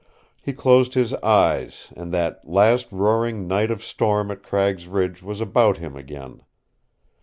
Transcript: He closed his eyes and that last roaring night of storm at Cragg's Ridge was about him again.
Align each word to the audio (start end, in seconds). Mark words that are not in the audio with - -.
He 0.41 0.51
closed 0.51 0.95
his 0.95 1.13
eyes 1.13 1.93
and 1.95 2.11
that 2.11 2.47
last 2.49 2.91
roaring 2.91 3.47
night 3.47 3.69
of 3.69 3.83
storm 3.83 4.31
at 4.31 4.41
Cragg's 4.41 4.87
Ridge 4.87 5.21
was 5.21 5.39
about 5.39 5.77
him 5.77 5.95
again. 5.95 6.41